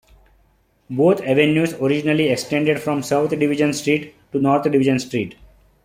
Both 0.89 1.21
avenues 1.21 1.75
originally 1.75 2.29
extended 2.29 2.79
from 2.81 3.03
South 3.03 3.29
Division 3.29 3.71
Street 3.71 4.15
to 4.31 4.39
North 4.39 4.63
Division 4.63 4.97
Street. 4.97 5.35